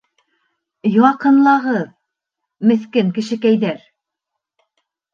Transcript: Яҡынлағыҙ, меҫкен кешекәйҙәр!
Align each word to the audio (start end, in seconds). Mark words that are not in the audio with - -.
Яҡынлағыҙ, 0.91 1.85
меҫкен 2.73 3.15
кешекәйҙәр! 3.21 3.89